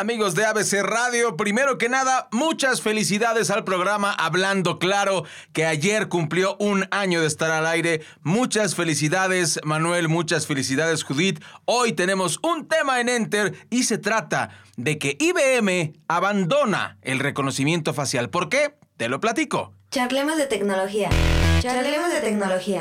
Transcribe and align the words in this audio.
Amigos 0.00 0.36
de 0.36 0.46
ABC 0.46 0.80
Radio, 0.84 1.36
primero 1.36 1.76
que 1.76 1.88
nada, 1.88 2.28
muchas 2.30 2.82
felicidades 2.82 3.50
al 3.50 3.64
programa 3.64 4.12
Hablando 4.12 4.78
Claro, 4.78 5.24
que 5.52 5.66
ayer 5.66 6.08
cumplió 6.08 6.56
un 6.60 6.86
año 6.92 7.20
de 7.20 7.26
estar 7.26 7.50
al 7.50 7.66
aire. 7.66 8.02
Muchas 8.22 8.76
felicidades, 8.76 9.58
Manuel, 9.64 10.08
muchas 10.08 10.46
felicidades, 10.46 11.02
Judith. 11.02 11.42
Hoy 11.64 11.94
tenemos 11.94 12.38
un 12.44 12.68
tema 12.68 13.00
en 13.00 13.08
Enter 13.08 13.66
y 13.70 13.82
se 13.82 13.98
trata 13.98 14.50
de 14.76 14.98
que 14.98 15.16
IBM 15.18 15.94
abandona 16.06 16.96
el 17.02 17.18
reconocimiento 17.18 17.92
facial. 17.92 18.30
¿Por 18.30 18.48
qué? 18.48 18.76
Te 18.98 19.08
lo 19.08 19.18
platico. 19.18 19.72
Charlemos 19.90 20.36
de 20.36 20.46
tecnología. 20.46 21.10
Charlemos 21.58 22.12
de 22.12 22.20
tecnología. 22.20 22.80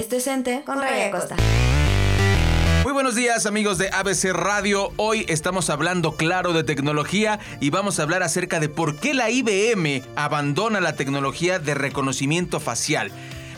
Esto 0.00 0.16
es 0.16 0.26
Enter 0.28 0.64
con 0.64 0.80
Raya 0.80 1.10
Costa. 1.10 1.36
Muy 2.84 2.92
buenos 2.92 3.14
días 3.14 3.44
amigos 3.44 3.76
de 3.78 3.90
ABC 3.90 4.32
Radio. 4.32 4.92
Hoy 4.96 5.26
estamos 5.28 5.68
hablando 5.68 6.12
claro 6.16 6.52
de 6.52 6.64
tecnología 6.64 7.40
y 7.60 7.70
vamos 7.70 7.98
a 7.98 8.04
hablar 8.04 8.22
acerca 8.22 8.60
de 8.60 8.68
por 8.68 8.96
qué 8.96 9.14
la 9.14 9.30
IBM 9.30 10.02
abandona 10.16 10.80
la 10.80 10.94
tecnología 10.94 11.58
de 11.58 11.74
reconocimiento 11.74 12.60
facial. 12.60 13.10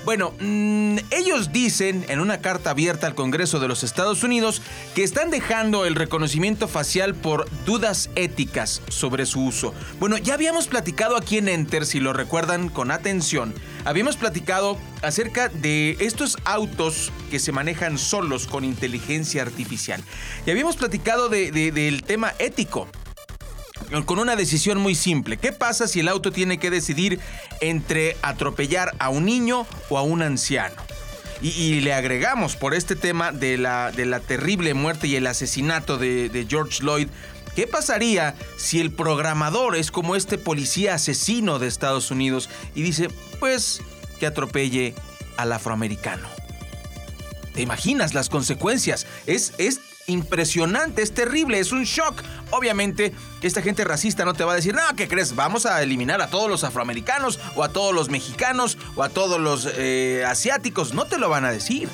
Bueno, 0.05 0.33
mm, 0.41 0.97
ellos 1.11 1.53
dicen 1.53 2.07
en 2.09 2.21
una 2.21 2.41
carta 2.41 2.71
abierta 2.71 3.07
al 3.07 3.15
Congreso 3.15 3.61
de 3.61 3.69
los 3.69 3.85
Estados 3.85 4.23
Unidos 4.23 4.63
que 4.95 5.03
están 5.03 5.31
dejando 5.31 5.85
el 5.85 5.95
reconocimiento 5.95 6.69
facial 6.69 7.15
por 7.15 7.47
dudas 7.67 8.09
éticas 8.15 8.81
sobre 8.89 9.27
su 9.27 9.45
uso. 9.45 9.75
Bueno, 9.99 10.17
ya 10.17 10.35
habíamos 10.35 10.69
platicado 10.69 11.17
aquí 11.17 11.37
en 11.37 11.49
Enter, 11.49 11.85
si 11.85 12.01
lo 12.01 12.15
recuerdan 12.15 12.71
con 12.71 12.91
atención, 12.91 13.55
habíamos 13.85 14.17
platicado 14.17 14.79
acerca 15.03 15.49
de 15.49 15.97
estos 16.01 16.37
autos 16.45 17.13
que 17.31 17.39
se 17.39 17.53
manejan 17.53 17.99
solos 17.99 18.47
con 18.47 18.65
inteligencia 18.65 19.43
artificial. 19.43 20.03
Y 20.47 20.51
habíamos 20.51 20.77
platicado 20.77 21.29
del 21.29 22.03
tema 22.03 22.35
ético 22.39 22.89
con 24.07 24.19
una 24.19 24.37
decisión 24.37 24.79
muy 24.79 24.95
simple. 24.95 25.37
¿Qué 25.37 25.53
pasa 25.53 25.89
si 25.89 26.01
el 26.01 26.09
auto 26.09 26.31
tiene 26.31 26.59
que 26.59 26.71
decidir 26.71 27.19
entre 27.61 28.17
atropellar 28.23 28.95
a 28.99 29.09
un 29.09 29.25
niño 29.25 29.67
o 29.89 29.99
a 29.99 30.03
un 30.03 30.23
anciano? 30.23 30.77
Y, 31.43 31.81
le 31.81 31.95
agregamos 31.95 32.55
por 32.55 32.75
este 32.75 32.97
tema 32.97 33.33
de 33.33 33.57
la, 33.57 33.93
de 33.93 34.05
la 34.05 34.21
terrible 34.21 34.75
muerte 34.75 35.07
y 35.07 35.17
el 35.17 35.27
asesinato 35.27 35.97
de, 35.97 36.29
de 36.29 36.47
George 36.47 36.83
Lloyd. 36.83 37.09
¿Qué 37.61 37.67
pasaría 37.67 38.37
si 38.57 38.81
el 38.81 38.91
programador 38.91 39.77
es 39.77 39.91
como 39.91 40.17
este 40.17 40.39
policía 40.39 40.95
asesino 40.95 41.59
de 41.59 41.67
Estados 41.67 42.11
Unidos 42.11 42.49
y 42.75 42.81
dice, 42.81 43.11
pues, 43.39 43.83
que 44.19 44.25
atropelle 44.25 44.95
al 45.37 45.53
afroamericano? 45.53 46.27
¿Te 47.53 47.61
imaginas 47.61 48.15
las 48.15 48.31
consecuencias? 48.31 49.07
Es, 49.27 49.53
es 49.59 49.79
impresionante, 50.07 51.03
es 51.03 51.13
terrible, 51.13 51.59
es 51.59 51.71
un 51.71 51.85
shock. 51.85 52.23
Obviamente, 52.51 53.13
esta 53.43 53.61
gente 53.61 53.85
racista 53.85 54.25
no 54.25 54.33
te 54.33 54.43
va 54.43 54.53
a 54.53 54.57
decir, 54.57 54.73
no, 54.73 54.97
¿qué 54.97 55.07
crees? 55.07 55.35
Vamos 55.35 55.67
a 55.67 55.83
eliminar 55.83 56.23
a 56.23 56.31
todos 56.31 56.49
los 56.49 56.65
afroamericanos 56.65 57.39
o 57.57 57.63
a 57.63 57.69
todos 57.69 57.95
los 57.95 58.09
mexicanos 58.09 58.79
o 58.97 59.03
a 59.03 59.11
todos 59.11 59.39
los 59.39 59.69
eh, 59.77 60.25
asiáticos. 60.27 60.95
No 60.95 61.05
te 61.05 61.19
lo 61.19 61.29
van 61.29 61.45
a 61.45 61.53
decir. 61.53 61.91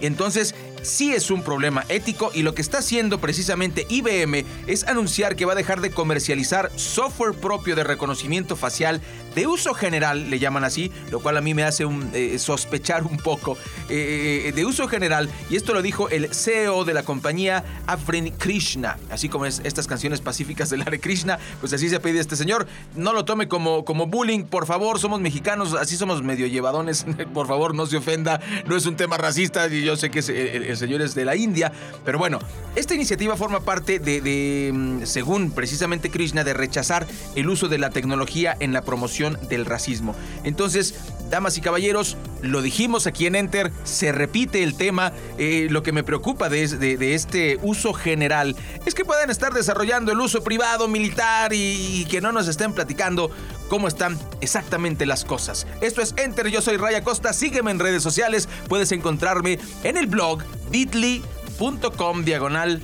Entonces, 0.00 0.54
sí 0.82 1.12
es 1.12 1.30
un 1.30 1.42
problema 1.42 1.84
ético 1.88 2.30
y 2.34 2.42
lo 2.42 2.54
que 2.54 2.62
está 2.62 2.78
haciendo 2.78 3.20
precisamente 3.20 3.86
IBM 3.88 4.44
es 4.66 4.84
anunciar 4.84 5.36
que 5.36 5.44
va 5.44 5.52
a 5.52 5.56
dejar 5.56 5.80
de 5.80 5.90
comercializar 5.90 6.70
software 6.76 7.34
propio 7.34 7.76
de 7.76 7.84
reconocimiento 7.84 8.56
facial 8.56 9.00
de 9.34 9.46
uso 9.46 9.72
general, 9.72 10.30
le 10.30 10.40
llaman 10.40 10.64
así, 10.64 10.90
lo 11.12 11.20
cual 11.20 11.36
a 11.36 11.40
mí 11.40 11.54
me 11.54 11.62
hace 11.62 11.86
eh, 12.12 12.38
sospechar 12.40 13.04
un 13.04 13.18
poco, 13.18 13.56
eh, 13.88 14.46
eh, 14.46 14.52
de 14.52 14.64
uso 14.64 14.88
general, 14.88 15.28
y 15.48 15.54
esto 15.54 15.74
lo 15.74 15.80
dijo 15.80 16.08
el 16.08 16.34
CEO 16.34 16.84
de 16.84 16.92
la 16.92 17.04
compañía 17.04 17.64
Afrin 17.86 18.30
Krishna, 18.30 18.98
así 19.10 19.28
como 19.28 19.46
es 19.46 19.60
estas 19.62 19.86
canciones 19.86 20.20
pacíficas 20.20 20.70
del 20.70 20.82
Hare 20.82 20.98
Krishna, 20.98 21.38
pues 21.60 21.72
así 21.72 21.88
se 21.88 22.00
pide 22.00 22.18
este 22.18 22.34
señor, 22.34 22.66
no 22.96 23.12
lo 23.12 23.24
tome 23.24 23.46
como, 23.46 23.84
como 23.84 24.06
bullying, 24.06 24.42
por 24.42 24.66
favor, 24.66 24.98
somos 24.98 25.20
mexicanos, 25.20 25.74
así 25.74 25.96
somos 25.96 26.22
medio 26.22 26.48
llevadones, 26.48 27.06
por 27.32 27.46
favor, 27.46 27.76
no 27.76 27.86
se 27.86 27.96
ofenda, 27.96 28.40
no 28.66 28.76
es 28.76 28.86
un 28.86 28.96
tema 28.96 29.18
racista, 29.18 29.68
y 29.68 29.84
yo 29.84 29.96
sé 29.96 30.10
que 30.10 30.18
el, 30.18 30.67
señor 30.76 31.02
es 31.02 31.14
de 31.14 31.24
la 31.24 31.36
India, 31.36 31.72
pero 32.04 32.18
bueno, 32.18 32.38
esta 32.76 32.94
iniciativa 32.94 33.36
forma 33.36 33.60
parte 33.60 33.98
de, 33.98 34.70
mm, 34.72 35.04
según 35.04 35.50
precisamente 35.50 36.10
Krishna, 36.10 36.44
de 36.44 36.54
rechazar 36.54 37.06
el 37.34 37.48
uso 37.48 37.68
de 37.68 37.78
la 37.78 37.90
tecnología 37.90 38.56
en 38.60 38.72
la 38.72 38.82
promoción 38.82 39.38
del 39.48 39.64
racismo. 39.66 40.14
Entonces, 40.44 40.94
damas 41.30 41.58
y 41.58 41.60
caballeros, 41.60 42.16
lo 42.42 42.62
dijimos 42.62 43.06
aquí 43.06 43.26
en 43.26 43.34
Enter, 43.34 43.72
se 43.84 44.12
repite 44.12 44.62
el 44.62 44.76
tema. 44.76 45.12
Eh, 45.38 45.68
lo 45.70 45.82
que 45.82 45.92
me 45.92 46.02
preocupa 46.02 46.48
de, 46.48 47.14
este 47.14 47.58
uso 47.62 47.92
general 47.92 48.56
es 48.86 48.94
que 48.94 49.04
puedan 49.04 49.30
estar 49.30 49.52
desarrollando 49.52 50.12
el 50.12 50.20
uso 50.20 50.42
privado, 50.42 50.88
militar 50.88 51.52
y, 51.52 52.06
que 52.08 52.20
no 52.20 52.32
nos 52.32 52.48
estén 52.48 52.72
platicando 52.72 53.30
cómo 53.68 53.88
están 53.88 54.18
exactamente 54.40 55.06
las 55.06 55.24
cosas. 55.24 55.66
Esto 55.80 56.02
es 56.02 56.14
Enter, 56.16 56.48
yo 56.48 56.60
soy 56.60 56.76
Raya 56.76 57.04
Costa, 57.04 57.32
sígueme 57.32 57.70
en 57.70 57.78
redes 57.78 58.02
sociales, 58.02 58.48
puedes 58.68 58.92
encontrarme 58.92 59.58
en 59.84 59.96
el 59.96 60.06
blog 60.06 60.42
bit.ly.com 60.70 62.24
diagonal 62.24 62.82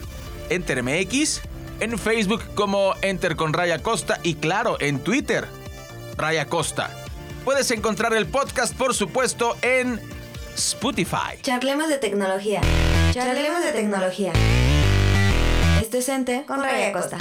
EnterMX, 0.51 1.43
en 1.81 1.99
Facebook 1.99 2.43
como 2.55 2.95
Enter 3.03 3.37
con 3.37 3.53
Raya 3.53 3.83
Costa 3.83 4.21
y 4.23 4.35
claro, 4.35 4.77
en 4.81 5.01
Twitter 5.01 5.47
Raya 6.17 6.47
Costa. 6.47 6.91
Puedes 7.45 7.71
encontrar 7.71 8.15
el 8.15 8.27
podcast, 8.27 8.75
por 8.75 8.95
supuesto, 8.95 9.57
en 9.61 10.01
Spotify. 10.55 11.39
Charlemos 11.43 11.89
de 11.89 11.99
tecnología. 11.99 12.61
Charlemos 13.13 13.63
de 13.63 13.73
tecnología. 13.73 14.33
Esto 15.81 15.99
es 15.99 16.09
Ente 16.09 16.45
con 16.47 16.63
Raya 16.63 16.93
Costa. 16.93 17.19